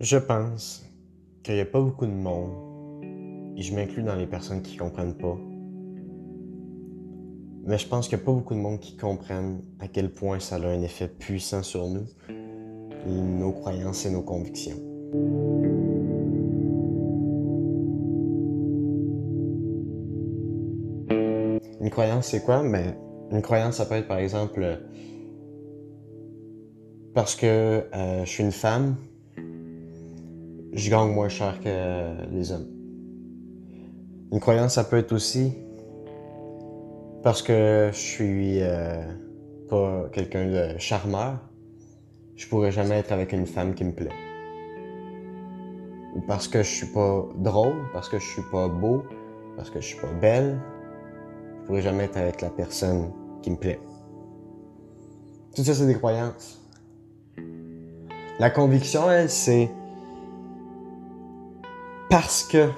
Je 0.00 0.16
pense 0.16 0.86
qu'il 1.42 1.54
n'y 1.54 1.60
a 1.60 1.64
pas 1.64 1.80
beaucoup 1.80 2.06
de 2.06 2.12
monde, 2.12 3.02
et 3.56 3.62
je 3.62 3.74
m'inclus 3.74 4.04
dans 4.04 4.14
les 4.14 4.28
personnes 4.28 4.62
qui 4.62 4.76
comprennent 4.76 5.16
pas, 5.16 5.36
mais 7.64 7.78
je 7.78 7.88
pense 7.88 8.06
qu'il 8.06 8.16
n'y 8.16 8.22
a 8.22 8.26
pas 8.26 8.32
beaucoup 8.32 8.54
de 8.54 8.60
monde 8.60 8.78
qui 8.78 8.96
comprennent 8.96 9.60
à 9.80 9.88
quel 9.88 10.12
point 10.12 10.38
ça 10.38 10.54
a 10.54 10.68
un 10.68 10.82
effet 10.82 11.08
puissant 11.08 11.64
sur 11.64 11.88
nous, 11.88 12.06
nos 13.08 13.50
croyances 13.50 14.06
et 14.06 14.10
nos 14.10 14.22
convictions. 14.22 14.76
Une 21.80 21.90
croyance, 21.90 22.28
c'est 22.28 22.44
quoi? 22.44 22.62
Mais 22.62 22.84
ben, 22.84 23.36
une 23.38 23.42
croyance, 23.42 23.78
ça 23.78 23.86
peut 23.86 23.96
être 23.96 24.06
par 24.06 24.18
exemple 24.18 24.78
parce 27.14 27.34
que 27.34 27.46
euh, 27.92 28.24
je 28.24 28.30
suis 28.30 28.44
une 28.44 28.52
femme, 28.52 28.94
je 30.78 30.90
gagne 30.90 31.12
moins 31.12 31.28
cher 31.28 31.58
que 31.60 32.30
les 32.32 32.52
hommes. 32.52 32.68
Une 34.30 34.40
croyance, 34.40 34.74
ça 34.74 34.84
peut 34.84 34.98
être 34.98 35.12
aussi 35.12 35.52
parce 37.22 37.42
que 37.42 37.90
je 37.92 37.98
suis 37.98 38.62
euh, 38.62 39.02
pas 39.68 40.08
quelqu'un 40.12 40.46
de 40.46 40.78
charmeur, 40.78 41.38
je 42.36 42.46
pourrais 42.46 42.70
jamais 42.70 42.96
être 42.98 43.10
avec 43.12 43.32
une 43.32 43.46
femme 43.46 43.74
qui 43.74 43.84
me 43.84 43.92
plaît. 43.92 44.14
Ou 46.14 46.20
parce 46.26 46.46
que 46.46 46.62
je 46.62 46.70
suis 46.70 46.86
pas 46.86 47.28
drôle, 47.36 47.74
parce 47.92 48.08
que 48.08 48.18
je 48.18 48.26
suis 48.26 48.42
pas 48.52 48.68
beau, 48.68 49.02
parce 49.56 49.70
que 49.70 49.80
je 49.80 49.86
suis 49.86 50.00
pas 50.00 50.12
belle, 50.20 50.58
je 51.60 51.66
pourrais 51.66 51.82
jamais 51.82 52.04
être 52.04 52.16
avec 52.16 52.40
la 52.40 52.50
personne 52.50 53.10
qui 53.42 53.50
me 53.50 53.56
plaît. 53.56 53.80
Tout 55.56 55.64
ça, 55.64 55.74
c'est 55.74 55.86
des 55.86 55.96
croyances. 55.96 56.60
La 58.38 58.50
conviction, 58.50 59.10
elle, 59.10 59.28
c'est 59.28 59.68
parce 62.10 62.42
que 62.42 62.70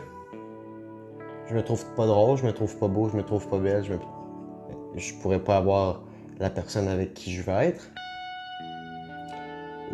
je 1.49 1.55
me 1.55 1.63
trouve 1.63 1.85
pas 1.95 2.07
drôle, 2.07 2.39
je 2.39 2.47
me 2.47 2.53
trouve 2.53 2.77
pas 2.77 2.89
beau, 2.89 3.09
je 3.09 3.17
me 3.17 3.23
trouve 3.23 3.49
pas 3.49 3.59
belle, 3.59 3.85
je, 3.85 3.93
me... 3.93 3.99
je 4.97 5.15
pourrais 5.15 5.39
pas 5.39 5.57
avoir 5.57 6.03
la 6.39 6.51
personne 6.51 6.89
avec 6.89 7.15
qui 7.15 7.33
je 7.33 7.43
veux 7.43 7.53
être. 7.53 7.91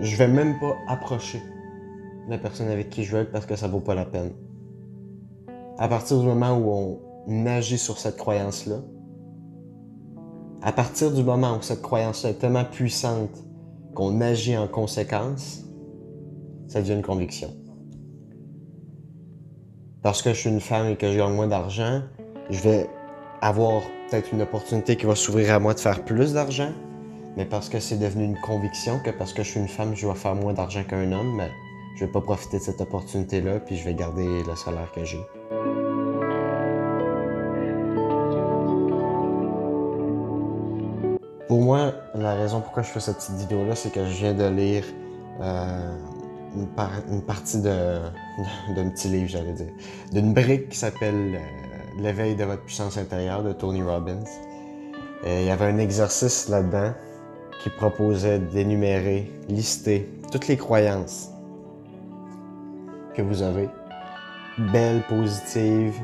Je 0.01 0.17
vais 0.17 0.29
même 0.29 0.59
pas 0.59 0.77
approcher 0.89 1.43
la 2.29 2.39
personne 2.39 2.69
avec 2.69 2.91
qui 2.91 3.05
je 3.05 3.17
veux 3.17 3.23
être 3.23 3.33
parce 3.33 3.47
que 3.47 3.57
ça 3.57 3.69
vaut 3.69 3.81
pas 3.81 3.95
la 3.95 4.05
peine. 4.05 4.33
À 5.79 5.89
partir 5.89 6.19
du 6.19 6.27
moment 6.27 6.57
où 6.57 6.99
on 7.27 7.47
agit 7.47 7.79
sur 7.79 7.99
cette 7.99 8.17
croyance-là, 8.17 8.77
à 10.63 10.73
partir 10.73 11.13
du 11.13 11.23
moment 11.23 11.57
où 11.57 11.63
cette 11.63 11.83
croyance-là 11.83 12.31
est 12.31 12.35
tellement 12.35 12.65
puissante 12.65 13.31
qu'on 13.95 14.21
agit 14.21 14.57
en 14.57 14.69
conséquence, 14.69 15.65
ça 16.69 16.81
devient 16.81 16.95
une 16.95 17.03
conviction 17.03 17.66
parce 20.07 20.23
que 20.23 20.33
je 20.33 20.39
suis 20.39 20.51
une 20.51 20.61
femme 20.61 20.87
et 20.87 20.95
que 20.95 21.11
je 21.11 21.19
gagne 21.19 21.33
moins 21.33 21.49
d'argent, 21.49 22.01
je 22.49 22.61
vais 22.61 22.89
avoir 23.41 23.83
peut-être 24.09 24.33
une 24.33 24.41
opportunité 24.41 24.95
qui 24.95 25.05
va 25.05 25.17
s'ouvrir 25.17 25.53
à 25.53 25.59
moi 25.59 25.75
de 25.75 25.81
faire 25.81 26.05
plus 26.05 26.35
d'argent, 26.35 26.71
mais 27.37 27.45
parce 27.45 27.69
que 27.69 27.81
c'est 27.81 27.97
devenu 27.97 28.23
une 28.23 28.39
conviction 28.39 29.01
que 29.01 29.11
parce 29.11 29.33
que 29.33 29.43
je 29.43 29.51
suis 29.51 29.59
une 29.59 29.67
femme, 29.67 29.97
je 29.97 30.03
dois 30.03 30.15
faire 30.15 30.37
moins 30.37 30.53
d'argent 30.53 30.85
qu'un 30.85 31.11
homme, 31.11 31.35
mais 31.35 31.51
je 31.97 32.05
vais 32.05 32.13
pas 32.13 32.21
profiter 32.21 32.59
de 32.59 32.63
cette 32.63 32.81
opportunité-là, 32.81 33.59
puis 33.59 33.77
je 33.77 33.85
vais 33.85 33.95
garder 33.95 34.45
le 34.47 34.55
salaire 34.55 34.93
que 34.95 35.05
j'ai. 35.05 35.27
Pour 41.49 41.63
moi, 41.63 41.95
la 42.15 42.35
raison 42.35 42.61
pourquoi 42.61 42.85
je 42.85 42.91
fais 42.91 43.01
cette 43.01 43.17
petite 43.17 43.39
vidéo-là, 43.39 43.75
c'est 43.75 43.91
que 43.91 44.05
je 44.05 44.19
viens 44.19 44.35
de 44.35 44.47
lire 44.47 44.85
euh, 45.41 45.97
une, 46.57 47.23
partie 47.23 47.61
d'un 47.61 48.11
petit 48.91 49.09
livre, 49.09 49.29
j'allais 49.29 49.53
dire, 49.53 49.73
d'une 50.13 50.33
brique 50.33 50.71
qui 50.71 50.79
s'appelle 50.79 51.35
euh, 51.35 51.39
L'éveil 51.99 52.37
de 52.37 52.45
votre 52.45 52.63
puissance 52.63 52.99
intérieure 52.99 53.43
de 53.43 53.53
Tony 53.55 53.83
Robbins. 53.83 54.25
Et 55.25 55.43
il 55.43 55.47
y 55.47 55.51
avait 55.51 55.65
un 55.65 55.79
exercice 55.79 56.49
là-dedans 56.51 56.93
qui 57.63 57.71
proposait 57.71 58.39
d'énumérer, 58.39 59.33
lister 59.49 60.07
toutes 60.31 60.47
les 60.47 60.59
croyances 60.59 61.31
que 63.15 63.23
vous 63.23 63.41
avez, 63.41 63.71
belles, 64.73 65.03
positives 65.09 65.99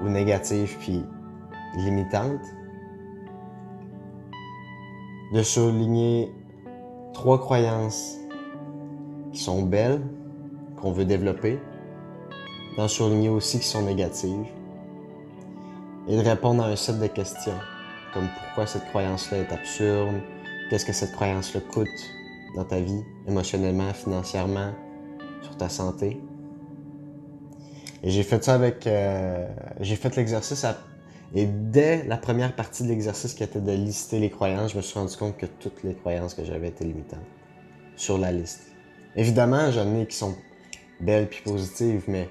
ou 0.00 0.08
négatives, 0.08 0.76
puis 0.78 1.02
limitantes. 1.76 2.40
De 5.34 5.42
souligner 5.42 6.30
trois 7.14 7.40
croyances 7.40 8.16
qui 9.36 9.42
sont 9.42 9.62
belles, 9.62 10.00
qu'on 10.80 10.92
veut 10.92 11.04
développer, 11.04 11.58
d'en 12.76 12.88
surligner 12.88 13.28
aussi 13.28 13.58
qui 13.60 13.66
sont 13.66 13.82
négatives, 13.82 14.46
et 16.08 16.16
de 16.16 16.22
répondre 16.22 16.62
à 16.62 16.68
un 16.68 16.76
set 16.76 16.98
de 16.98 17.06
questions, 17.06 17.58
comme 18.14 18.28
pourquoi 18.38 18.66
cette 18.66 18.86
croyance-là 18.86 19.38
est 19.38 19.52
absurde, 19.52 20.14
qu'est-ce 20.70 20.86
que 20.86 20.92
cette 20.92 21.12
croyance-là 21.12 21.60
coûte 21.72 21.88
dans 22.54 22.64
ta 22.64 22.80
vie, 22.80 23.02
émotionnellement, 23.28 23.92
financièrement, 23.92 24.72
sur 25.42 25.54
ta 25.56 25.68
santé. 25.68 26.22
Et 28.02 28.10
j'ai 28.10 28.22
fait 28.22 28.42
ça 28.42 28.54
avec... 28.54 28.86
Euh, 28.86 29.46
j'ai 29.80 29.96
fait 29.96 30.16
l'exercice 30.16 30.64
Et 31.34 31.44
dès 31.44 32.04
la 32.04 32.16
première 32.16 32.54
partie 32.54 32.84
de 32.84 32.88
l'exercice 32.88 33.34
qui 33.34 33.42
était 33.42 33.60
de 33.60 33.72
lister 33.72 34.18
les 34.18 34.30
croyances, 34.30 34.72
je 34.72 34.78
me 34.78 34.82
suis 34.82 34.98
rendu 34.98 35.14
compte 35.16 35.36
que 35.36 35.46
toutes 35.46 35.82
les 35.82 35.94
croyances 35.94 36.32
que 36.32 36.44
j'avais 36.44 36.68
étaient 36.68 36.84
limitantes 36.84 37.20
sur 37.96 38.16
la 38.16 38.32
liste. 38.32 38.75
Évidemment, 39.16 39.70
j'en 39.70 39.96
ai 39.96 40.06
qui 40.06 40.16
sont 40.16 40.34
belles 41.00 41.28
puis 41.28 41.40
positives, 41.42 42.04
mais 42.06 42.28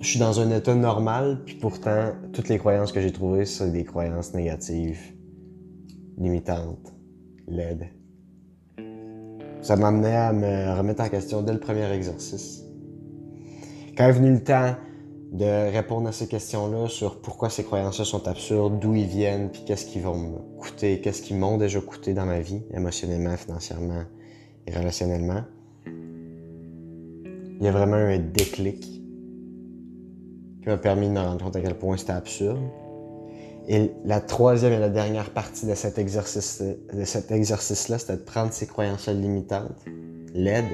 je 0.00 0.06
suis 0.06 0.18
dans 0.18 0.40
un 0.40 0.50
état 0.50 0.74
normal, 0.74 1.42
puis 1.46 1.54
pourtant, 1.54 2.12
toutes 2.34 2.48
les 2.48 2.58
croyances 2.58 2.92
que 2.92 3.00
j'ai 3.00 3.12
trouvées, 3.12 3.46
c'est 3.46 3.70
des 3.70 3.84
croyances 3.84 4.34
négatives, 4.34 5.00
limitantes, 6.18 6.92
laides. 7.48 7.88
Ça 9.62 9.76
m'amenait 9.76 10.16
à 10.16 10.32
me 10.32 10.76
remettre 10.76 11.02
en 11.02 11.08
question 11.08 11.40
dès 11.40 11.52
le 11.52 11.60
premier 11.60 11.90
exercice. 11.92 12.64
Quand 13.96 14.08
est 14.08 14.12
venu 14.12 14.32
le 14.32 14.42
temps 14.42 14.74
de 15.32 15.72
répondre 15.72 16.08
à 16.08 16.12
ces 16.12 16.28
questions-là 16.28 16.88
sur 16.88 17.20
pourquoi 17.22 17.48
ces 17.48 17.64
croyances-là 17.64 18.04
sont 18.04 18.28
absurdes, 18.28 18.78
d'où 18.78 18.94
ils 18.94 19.06
viennent, 19.06 19.48
puis 19.50 19.62
qu'est-ce 19.66 19.86
qu'ils 19.86 20.02
vont 20.02 20.18
me 20.18 20.38
coûter, 20.60 21.00
qu'est-ce 21.00 21.22
qu'ils 21.22 21.38
m'ont 21.38 21.56
déjà 21.56 21.80
coûté 21.80 22.12
dans 22.12 22.26
ma 22.26 22.40
vie, 22.40 22.62
émotionnellement, 22.74 23.34
financièrement 23.38 24.04
et 24.66 24.72
relationnellement. 24.72 25.42
Il 25.86 27.64
y 27.64 27.66
a 27.66 27.72
vraiment 27.72 27.96
un 27.96 28.18
déclic 28.18 28.80
qui 28.82 30.66
m'a 30.66 30.76
permis 30.76 31.08
de 31.08 31.12
me 31.12 31.20
rendre 31.20 31.42
compte 31.42 31.56
à 31.56 31.60
quel 31.62 31.78
point 31.78 31.96
c'était 31.96 32.12
absurde. 32.12 32.60
Et 33.68 33.90
la 34.04 34.20
troisième 34.20 34.72
et 34.74 34.78
la 34.78 34.90
dernière 34.90 35.30
partie 35.30 35.66
de 35.66 35.74
cet 35.74 35.96
exercice, 35.96 36.62
de 36.92 37.04
cet 37.04 37.30
exercice-là, 37.30 37.98
c'était 37.98 38.16
de 38.16 38.22
prendre 38.22 38.52
ces 38.52 38.66
croyances-là 38.66 39.14
limitantes, 39.14 39.82
l'aide, 40.34 40.66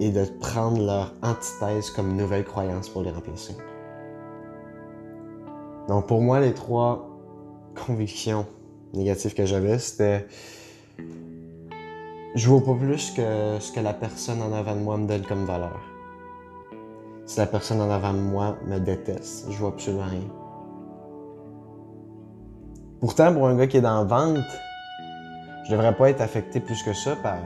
et 0.00 0.10
de 0.10 0.24
prendre 0.40 0.84
leur 0.84 1.12
antithèse 1.22 1.90
comme 1.90 2.16
nouvelle 2.16 2.44
croyance 2.44 2.88
pour 2.88 3.02
les 3.02 3.10
remplacer. 3.10 3.56
Donc 5.88 6.06
pour 6.06 6.20
moi, 6.20 6.40
les 6.40 6.54
trois 6.54 7.08
convictions 7.86 8.46
négatives 8.92 9.34
que 9.34 9.46
j'avais, 9.46 9.78
c'était 9.78 10.26
je 12.34 12.48
vaux 12.48 12.60
pas 12.60 12.74
plus 12.74 13.12
que 13.12 13.58
ce 13.60 13.70
que 13.70 13.80
la 13.80 13.92
personne 13.92 14.42
en 14.42 14.52
avant 14.52 14.74
de 14.74 14.80
moi 14.80 14.96
me 14.96 15.06
donne 15.06 15.22
comme 15.22 15.44
valeur. 15.44 15.80
Si 17.26 17.38
la 17.38 17.46
personne 17.46 17.80
en 17.80 17.90
avant 17.90 18.12
de 18.12 18.18
moi 18.18 18.56
me 18.66 18.78
déteste, 18.78 19.46
je 19.50 19.56
vois 19.56 19.68
absolument 19.68 20.04
rien. 20.04 20.28
Pourtant, 23.00 23.32
pour 23.32 23.46
un 23.46 23.56
gars 23.56 23.66
qui 23.66 23.76
est 23.76 23.82
dans 23.82 24.04
vente, 24.04 24.38
je 25.66 25.72
devrais 25.72 25.94
pas 25.94 26.10
être 26.10 26.20
affecté 26.20 26.60
plus 26.60 26.82
que 26.82 26.92
ça 26.92 27.16
par 27.16 27.38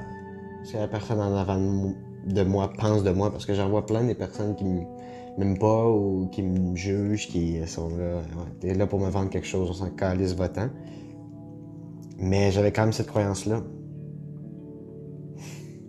ce 0.65 0.73
que 0.73 0.79
la 0.79 0.89
personne 0.89 1.21
en 1.21 1.37
avant 1.37 1.57
de 1.57 1.61
moi 1.61 1.93
de 2.29 2.43
moi 2.43 2.73
pense 2.77 3.03
de 3.03 3.11
moi 3.11 3.31
parce 3.31 3.47
que 3.47 3.55
j'en 3.55 3.69
vois 3.69 3.87
plein 3.87 4.05
des 4.05 4.15
personnes 4.15 4.55
qui 4.55 4.65
m'aiment 4.65 5.59
pas 5.59 5.89
ou 5.89 6.29
qui 6.31 6.43
me 6.43 6.77
jugent, 6.77 7.29
qui 7.29 7.67
sont 7.67 7.89
là. 7.91 8.23
t'es 8.61 8.75
là 8.75 8.87
pour 8.87 9.01
me 9.01 9.09
vendre 9.09 9.31
quelque 9.31 9.47
chose, 9.47 9.71
on 9.71 9.73
s'en 9.73 9.91
calisse 9.91 10.35
votant. 10.35 10.69
Mais 12.19 12.51
j'avais 12.51 12.73
quand 12.73 12.83
même 12.83 12.93
cette 12.93 13.07
croyance-là. 13.07 13.63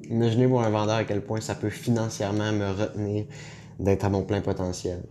Imaginez 0.10 0.48
pour 0.48 0.62
un 0.62 0.70
vendeur 0.70 0.96
à 0.96 1.04
quel 1.04 1.22
point 1.22 1.42
ça 1.42 1.56
peut 1.56 1.70
financièrement 1.70 2.52
me 2.52 2.72
retenir 2.72 3.26
d'être 3.80 4.06
à 4.06 4.10
mon 4.10 4.24
plein 4.24 4.42
potentiel. 4.42 5.04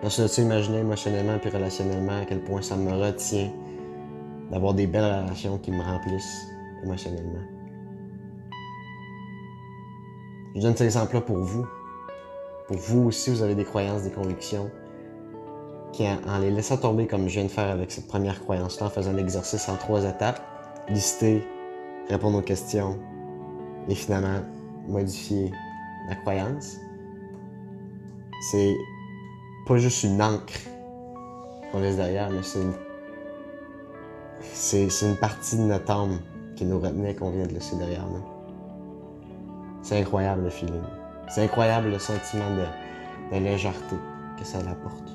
Parce 0.00 0.16
que 0.16 0.32
tu 0.32 0.42
imaginez 0.42 0.78
émotionnellement 0.78 1.38
et 1.42 1.48
relationnellement 1.48 2.20
à 2.20 2.24
quel 2.24 2.42
point 2.44 2.62
ça 2.62 2.76
me 2.76 2.92
retient 2.92 3.50
d'avoir 4.50 4.74
des 4.74 4.86
belles 4.86 5.22
relations 5.24 5.58
qui 5.58 5.70
me 5.70 5.82
remplissent 5.82 6.46
émotionnellement. 6.82 7.57
Je 10.58 10.62
donne 10.64 10.74
cet 10.74 10.86
exemple-là 10.86 11.20
pour 11.20 11.36
vous. 11.36 11.68
Pour 12.66 12.76
vous 12.78 13.04
aussi, 13.04 13.30
vous 13.30 13.42
avez 13.42 13.54
des 13.54 13.62
croyances, 13.62 14.02
des 14.02 14.10
convictions, 14.10 14.68
qui 15.92 16.04
en 16.04 16.38
les 16.40 16.50
laissant 16.50 16.76
tomber 16.76 17.06
comme 17.06 17.28
je 17.28 17.34
viens 17.34 17.44
de 17.44 17.48
faire 17.48 17.70
avec 17.70 17.92
cette 17.92 18.08
première 18.08 18.40
croyance-là, 18.40 18.88
en 18.88 18.90
faisant 18.90 19.12
l'exercice 19.12 19.68
en 19.68 19.76
trois 19.76 20.02
étapes, 20.02 20.42
lister, 20.88 21.46
répondre 22.08 22.38
aux 22.38 22.42
questions 22.42 22.98
et 23.88 23.94
finalement 23.94 24.40
modifier 24.88 25.52
la 26.08 26.16
croyance, 26.16 26.78
c'est 28.50 28.74
pas 29.68 29.78
juste 29.78 30.02
une 30.02 30.20
encre 30.20 30.58
qu'on 31.70 31.78
laisse 31.78 31.94
derrière, 31.94 32.30
mais 32.30 32.42
c'est 32.42 32.62
une, 32.62 32.74
c'est 34.42 35.06
une 35.06 35.16
partie 35.18 35.56
de 35.56 35.62
notre 35.62 35.88
âme 35.88 36.18
qui 36.56 36.64
nous 36.64 36.80
retenait 36.80 37.14
qu'on 37.14 37.30
vient 37.30 37.46
de 37.46 37.54
laisser 37.54 37.76
derrière 37.76 38.08
nous. 38.08 38.37
C'est 39.82 40.00
incroyable 40.00 40.44
le 40.44 40.50
feeling. 40.50 40.82
C'est 41.28 41.42
incroyable 41.42 41.90
le 41.90 41.98
sentiment 41.98 42.50
de, 42.56 43.38
légèreté 43.38 43.96
que 44.38 44.44
ça 44.44 44.58
apporte. 44.58 45.12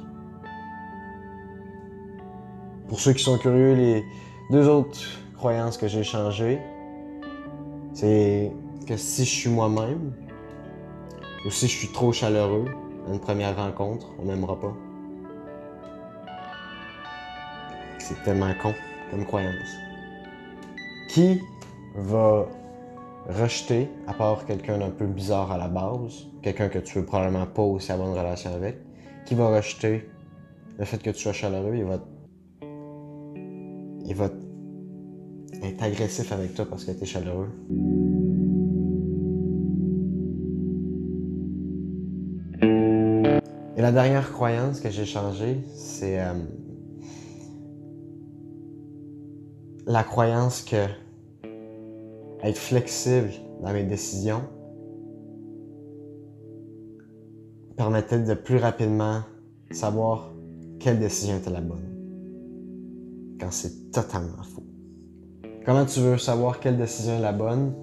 Pour 2.88 3.00
ceux 3.00 3.14
qui 3.14 3.24
sont 3.24 3.38
curieux, 3.38 3.74
les 3.74 4.06
deux 4.52 4.68
autres 4.68 5.00
croyances 5.36 5.78
que 5.78 5.88
j'ai 5.88 6.04
changées, 6.04 6.60
c'est 7.94 8.52
que 8.88 8.98
si 8.98 9.26
je 9.26 9.30
suis 9.30 9.50
moi-même, 9.50 10.14
ou 11.46 11.50
si 11.50 11.68
je 11.68 11.78
suis 11.78 11.92
trop 11.92 12.12
chaleureux 12.14 12.66
à 13.08 13.14
une 13.14 13.20
première 13.20 13.56
rencontre, 13.56 14.08
on 14.20 14.26
m'aimera 14.26 14.60
pas. 14.60 14.74
C'est 18.00 18.22
tellement 18.24 18.54
con 18.62 18.74
comme 19.10 19.26
croyance. 19.26 19.76
Qui 21.10 21.42
va 21.96 22.48
rejeter, 23.28 23.90
à 24.08 24.14
part 24.14 24.46
quelqu'un 24.46 24.78
d'un 24.78 24.90
peu 24.90 25.06
bizarre 25.06 25.52
à 25.52 25.58
la 25.58 25.68
base, 25.68 26.28
quelqu'un 26.42 26.70
que 26.70 26.80
tu 26.80 27.00
veux 27.00 27.06
probablement 27.06 27.46
pas 27.46 27.64
aussi 27.64 27.92
avoir 27.92 28.10
une 28.10 28.18
relation 28.18 28.54
avec, 28.54 28.78
qui 29.26 29.36
va 29.36 29.56
rejeter 29.56 30.10
le 30.78 30.86
fait 30.86 30.98
que 30.98 31.10
tu 31.10 31.20
sois 31.20 31.34
chaleureux, 31.34 31.76
il 31.76 31.86
va 31.86 32.00
il 34.06 34.16
va 34.16 34.30
être 35.64 35.84
agressif 35.84 36.32
avec 36.32 36.54
toi 36.54 36.66
parce 36.70 36.84
que 36.84 36.92
tu 36.92 37.06
chaleureux. 37.06 37.50
Et 43.76 43.82
la 43.82 43.92
dernière 43.92 44.32
croyance 44.32 44.80
que 44.80 44.90
j'ai 44.90 45.06
changée, 45.06 45.58
c'est 45.74 46.20
euh, 46.20 46.34
la 49.88 50.04
croyance 50.04 50.62
que 50.62 50.86
être 52.44 52.58
flexible 52.58 53.30
dans 53.62 53.72
mes 53.72 53.84
décisions 53.84 54.42
permettait 57.78 58.20
de 58.20 58.34
plus 58.34 58.58
rapidement 58.58 59.22
savoir 59.72 60.32
quelle 60.80 61.00
décision 61.00 61.38
était 61.38 61.50
la 61.50 61.62
bonne. 61.62 61.90
Quand 63.40 63.52
c'est 63.52 63.92
totalement 63.92 64.44
faux. 64.44 64.64
Comment 65.66 65.86
tu 65.86 66.02
veux 66.02 66.18
savoir 66.18 66.60
quelle 66.60 66.78
décision 66.78 67.14
est 67.14 67.22
la 67.22 67.32
bonne 67.32 67.74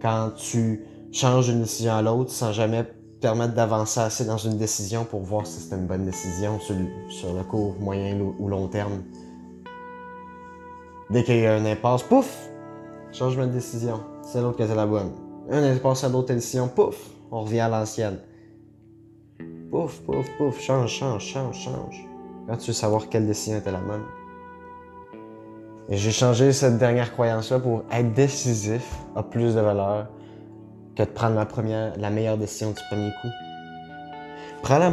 quand 0.00 0.32
tu 0.36 0.84
changes 1.10 1.48
d'une 1.48 1.60
décision 1.60 1.92
à 1.92 2.02
l'autre 2.02 2.30
sans 2.30 2.52
jamais 2.52 2.84
permettre 3.20 3.54
d'avancer 3.54 4.00
assez 4.00 4.24
dans 4.24 4.36
une 4.36 4.58
décision 4.58 5.04
pour 5.04 5.20
voir 5.20 5.46
si 5.46 5.60
c'est 5.60 5.74
une 5.74 5.86
bonne 5.86 6.04
décision 6.04 6.58
sur 6.60 6.74
le, 7.34 7.42
court, 7.44 7.76
moyen 7.80 8.20
ou 8.20 8.48
long 8.48 8.68
terme? 8.68 9.02
Dès 11.10 11.24
qu'il 11.24 11.36
y 11.36 11.46
a 11.46 11.54
un 11.54 11.64
impasse, 11.64 12.02
pouf, 12.02 12.51
changement 13.12 13.46
de 13.46 13.52
décision. 13.52 14.00
C'est 14.22 14.40
l'autre 14.40 14.56
qui 14.56 14.62
était 14.62 14.74
la 14.74 14.86
bonne. 14.86 15.12
Un 15.50 15.62
impasse 15.62 16.04
à 16.04 16.08
d'autres 16.08 16.32
décision, 16.32 16.68
pouf, 16.68 17.10
on 17.30 17.42
revient 17.42 17.60
à 17.60 17.68
l'ancienne. 17.68 18.18
Pouf, 19.70 20.00
pouf, 20.00 20.26
pouf, 20.38 20.60
change, 20.60 20.90
change, 20.90 21.24
change, 21.24 21.58
change. 21.58 22.06
Quand 22.46 22.56
tu 22.56 22.68
veux 22.68 22.72
savoir 22.72 23.08
quelle 23.08 23.26
décision 23.26 23.58
était 23.58 23.72
la 23.72 23.80
bonne. 23.80 24.02
Et 25.88 25.96
j'ai 25.96 26.10
changé 26.10 26.52
cette 26.52 26.78
dernière 26.78 27.12
croyance-là 27.12 27.58
pour 27.58 27.82
être 27.92 28.12
décisif 28.14 28.96
a 29.14 29.22
plus 29.22 29.54
de 29.54 29.60
valeur 29.60 30.08
que 30.96 31.02
de 31.02 31.08
prendre 31.08 31.36
la 31.36 31.46
première, 31.46 31.98
la 31.98 32.10
meilleure 32.10 32.38
décision 32.38 32.70
du 32.70 32.80
premier 32.90 33.10
coup. 33.20 33.28
Prends 34.62 34.78
la 34.78 34.90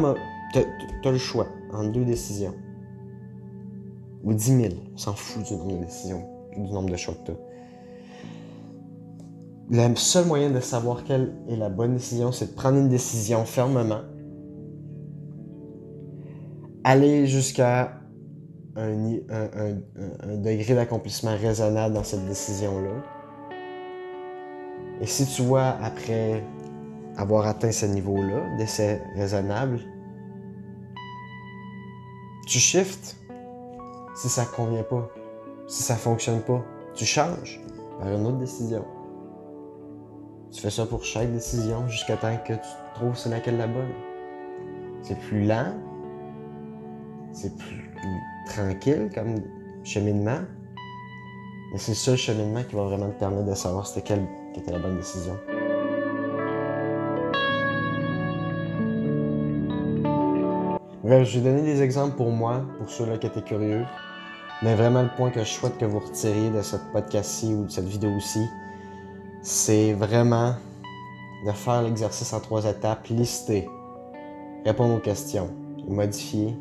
t'as, 0.53 1.11
le 1.11 1.17
choix 1.17 1.47
entre 1.71 1.91
deux 1.91 2.05
décisions. 2.05 2.55
Ou 4.23 4.33
dix 4.33 4.51
mille. 4.51 4.77
On 4.95 4.97
s'en 4.97 5.13
fout 5.13 5.43
du 5.43 5.55
nombre 5.55 5.77
de 5.77 5.85
décisions, 5.85 6.27
du 6.53 6.71
nombre 6.71 6.89
de 6.89 6.97
choix 6.97 7.13
que 7.13 7.31
t'as. 7.31 7.37
Le 9.71 9.95
seul 9.95 10.25
moyen 10.25 10.49
de 10.49 10.59
savoir 10.61 11.03
quelle 11.03 11.35
est 11.47 11.55
la 11.55 11.69
bonne 11.69 11.93
décision, 11.93 12.31
c'est 12.31 12.47
de 12.47 12.55
prendre 12.55 12.79
une 12.79 12.89
décision 12.89 13.45
fermement. 13.45 14.01
Aller 16.83 17.27
jusqu'à 17.27 17.99
un, 18.75 20.37
degré 20.37 20.73
d'accomplissement 20.73 21.35
raisonnable 21.37 21.93
dans 21.93 22.03
cette 22.03 22.25
décision-là. 22.25 23.03
Et 25.01 25.05
si 25.05 25.27
tu 25.27 25.43
vois, 25.43 25.77
après 25.83 26.43
avoir 27.15 27.45
atteint 27.45 27.71
ce 27.71 27.85
niveau-là, 27.85 28.57
d'essai 28.57 29.03
raisonnable, 29.15 29.79
tu 32.47 32.57
shifts 32.57 33.17
si 34.15 34.29
ça 34.29 34.41
ne 34.41 34.47
convient 34.47 34.83
pas, 34.83 35.11
si 35.67 35.83
ça 35.83 35.93
ne 35.93 35.99
fonctionne 35.99 36.41
pas. 36.41 36.65
Tu 36.95 37.05
changes 37.05 37.61
vers 38.01 38.17
une 38.17 38.25
autre 38.25 38.39
décision. 38.39 38.83
Tu 40.51 40.61
fais 40.61 40.71
ça 40.71 40.85
pour 40.85 41.03
chaque 41.03 41.31
décision 41.31 41.87
jusqu'à 41.87 42.17
temps 42.17 42.35
que 42.37 42.53
tu 42.53 42.69
trouves 42.95 43.15
c'est 43.15 43.29
laquelle 43.29 43.57
la 43.57 43.67
bonne. 43.67 43.93
C'est 45.03 45.17
plus 45.19 45.45
lent, 45.45 45.75
c'est 47.31 47.55
plus 47.55 47.87
tranquille 48.47 49.09
comme 49.13 49.35
cheminement, 49.83 50.39
mais 51.71 51.77
c'est 51.77 51.93
ce 51.93 52.15
cheminement 52.15 52.63
qui 52.63 52.75
va 52.75 52.83
vraiment 52.83 53.09
te 53.09 53.19
permettre 53.19 53.45
de 53.45 53.53
savoir 53.53 53.85
c'était 53.85 54.01
quelle 54.01 54.27
était 54.55 54.71
la 54.71 54.79
bonne 54.79 54.97
décision. 54.97 55.37
Bref, 61.03 61.27
je 61.29 61.39
vais 61.39 61.49
donner 61.49 61.61
des 61.61 61.81
exemples 61.81 62.15
pour 62.17 62.31
moi, 62.31 62.61
pour 62.77 62.89
ceux-là 62.89 63.17
qui 63.17 63.27
étaient 63.27 63.41
curieux. 63.41 63.85
Mais 64.61 64.75
vraiment, 64.75 65.03
le 65.03 65.09
point 65.15 65.31
que 65.31 65.39
je 65.39 65.49
souhaite 65.49 65.77
que 65.77 65.85
vous 65.85 65.99
retiriez 65.99 66.49
de 66.49 66.61
cette 66.61 66.91
podcast-ci 66.91 67.53
ou 67.53 67.65
de 67.65 67.71
cette 67.71 67.87
vidéo-ci, 67.87 68.45
c'est 69.41 69.93
vraiment 69.93 70.53
de 71.45 71.51
faire 71.51 71.81
l'exercice 71.81 72.33
en 72.33 72.39
trois 72.39 72.65
étapes, 72.65 73.07
lister, 73.07 73.69
répondre 74.65 74.95
aux 74.95 74.99
questions, 74.99 75.49
modifier 75.87 76.55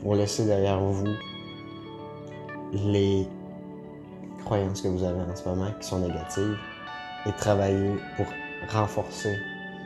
pour 0.00 0.14
laisser 0.16 0.44
derrière 0.44 0.80
vous 0.80 1.06
les 2.72 3.28
croyances 4.44 4.82
que 4.82 4.88
vous 4.88 5.04
avez 5.04 5.20
en 5.20 5.36
ce 5.36 5.48
moment 5.48 5.70
qui 5.80 5.86
sont 5.86 6.00
négatives 6.00 6.58
et 7.26 7.32
travailler 7.32 7.94
pour 8.16 8.26
renforcer 8.68 9.36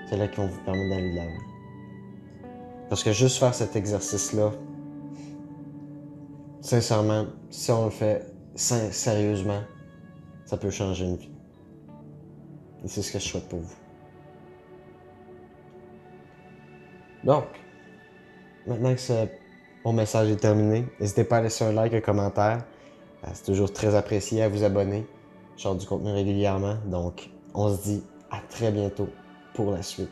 celles 0.08 0.30
qui 0.30 0.36
vont 0.38 0.46
vous 0.46 0.60
permettre 0.62 0.88
d'aller 0.88 1.10
de 1.10 1.16
l'avant. 1.16 1.42
Parce 2.88 3.02
que 3.02 3.12
juste 3.12 3.38
faire 3.38 3.54
cet 3.54 3.76
exercice-là, 3.76 4.52
sincèrement, 6.60 7.26
si 7.50 7.70
on 7.72 7.86
le 7.86 7.90
fait 7.90 8.32
sérieusement, 8.54 9.60
ça 10.46 10.56
peut 10.56 10.70
changer 10.70 11.04
une 11.04 11.16
vie. 11.16 11.35
Et 12.86 12.88
c'est 12.88 13.02
ce 13.02 13.12
que 13.12 13.18
je 13.18 13.24
souhaite 13.24 13.48
pour 13.48 13.58
vous. 13.58 13.74
Donc, 17.24 17.46
maintenant 18.64 18.94
que 18.94 19.28
mon 19.84 19.92
message 19.92 20.30
est 20.30 20.36
terminé, 20.36 20.86
n'hésitez 21.00 21.24
pas 21.24 21.38
à 21.38 21.42
laisser 21.42 21.64
un 21.64 21.72
like, 21.72 21.92
un 21.94 22.00
commentaire. 22.00 22.64
Euh, 23.24 23.28
c'est 23.34 23.46
toujours 23.46 23.72
très 23.72 23.96
apprécié 23.96 24.40
à 24.40 24.48
vous 24.48 24.62
abonner. 24.62 25.04
Je 25.56 25.62
sors 25.62 25.74
du 25.74 25.84
contenu 25.84 26.12
régulièrement. 26.12 26.76
Donc, 26.86 27.28
on 27.54 27.74
se 27.74 27.82
dit 27.82 28.04
à 28.30 28.38
très 28.48 28.70
bientôt 28.70 29.08
pour 29.52 29.72
la 29.72 29.82
suite. 29.82 30.10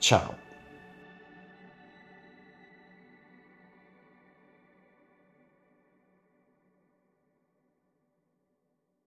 Ciao! 0.00 0.43